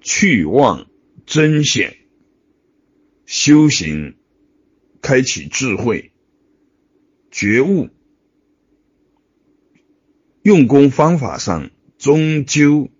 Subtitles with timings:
[0.00, 0.88] 去妄
[1.26, 1.96] 真显，
[3.26, 4.16] 修行
[5.02, 6.12] 开启智慧
[7.30, 7.88] 觉悟，
[10.42, 12.90] 用功方法上终究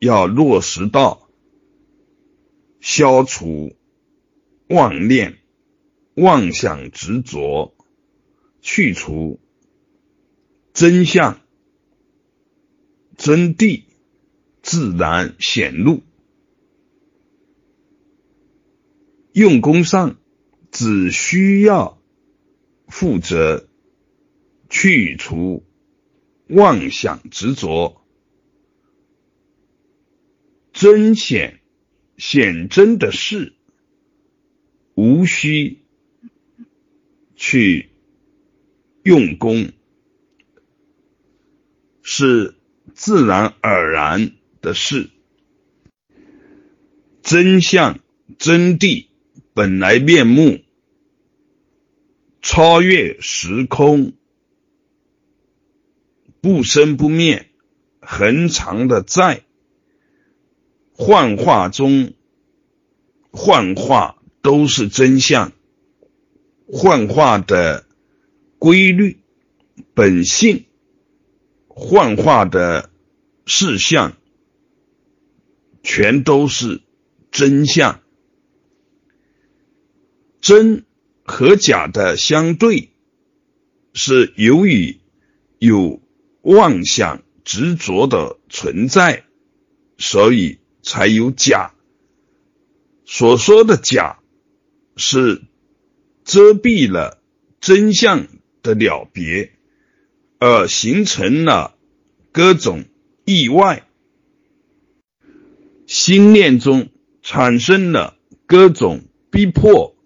[0.00, 1.28] 要落实到
[2.80, 3.76] 消除
[4.68, 5.38] 妄念、
[6.14, 7.74] 妄想执着，
[8.60, 9.38] 去除
[10.72, 11.40] 真相、
[13.16, 13.82] 真谛，
[14.62, 16.02] 自然显露。
[19.38, 20.18] 用功上
[20.72, 22.02] 只需要
[22.88, 23.68] 负责
[24.68, 25.64] 去除
[26.48, 28.04] 妄想执着，
[30.72, 31.60] 真显
[32.16, 33.54] 显真的事，
[34.96, 35.84] 无需
[37.36, 37.90] 去
[39.04, 39.70] 用功，
[42.02, 42.56] 是
[42.92, 45.10] 自然而然的事，
[47.22, 48.00] 真相
[48.36, 49.07] 真谛。
[49.58, 50.60] 本来面目，
[52.40, 54.12] 超越时空，
[56.40, 57.50] 不生不灭，
[58.00, 59.42] 恒常的在
[60.92, 62.12] 幻化中，
[63.32, 65.50] 幻化都是真相，
[66.68, 67.84] 幻化的
[68.60, 69.18] 规律、
[69.92, 70.66] 本性，
[71.66, 72.90] 幻化的
[73.44, 74.16] 事项，
[75.82, 76.80] 全都是
[77.32, 78.00] 真相。
[80.40, 80.84] 真
[81.24, 82.90] 和假的相对，
[83.92, 85.00] 是由于
[85.58, 86.00] 有
[86.42, 89.24] 妄想执着的存在，
[89.98, 91.74] 所以才有假。
[93.04, 94.20] 所说的假，
[94.96, 95.42] 是
[96.24, 97.20] 遮蔽了
[97.60, 98.28] 真相
[98.62, 99.52] 的了别，
[100.38, 101.76] 而形成了
[102.32, 102.84] 各种
[103.24, 103.88] 意外，
[105.86, 106.90] 心念中
[107.22, 108.16] 产生了
[108.46, 109.97] 各种逼迫。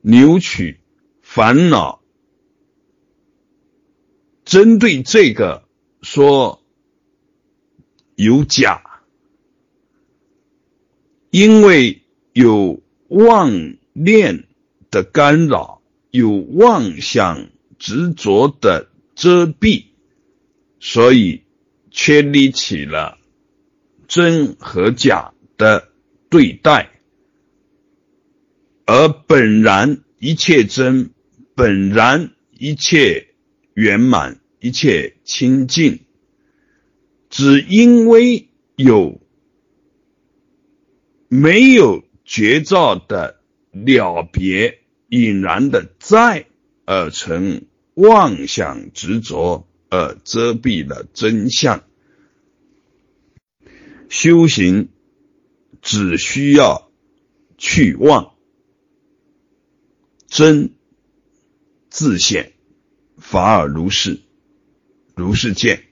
[0.00, 0.80] 扭曲
[1.22, 2.00] 烦恼，
[4.44, 5.68] 针对这个
[6.02, 6.62] 说
[8.14, 9.02] 有假，
[11.30, 14.46] 因为有妄念
[14.90, 19.86] 的干扰，有妄想执着的遮蔽，
[20.80, 21.42] 所以
[21.90, 23.18] 确立起了
[24.06, 25.90] 真和假的
[26.30, 26.97] 对待。
[28.90, 31.10] 而本然一切真，
[31.54, 33.34] 本然一切
[33.74, 36.00] 圆满，一切清净，
[37.28, 39.20] 只因为有
[41.28, 46.46] 没有觉照的了别引然的在，
[46.86, 51.84] 而成妄想执着，而遮蔽了真相。
[54.08, 54.88] 修行
[55.82, 56.90] 只需要
[57.58, 58.32] 去妄。
[60.28, 60.74] 真
[61.88, 62.52] 自现，
[63.16, 64.20] 法尔如是，
[65.16, 65.87] 如是见。